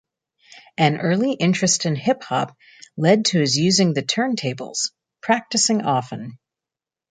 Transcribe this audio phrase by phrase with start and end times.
[0.79, 2.57] An early interest in hip hop
[2.97, 4.89] led to his using the turntables,
[5.21, 6.39] practicing often.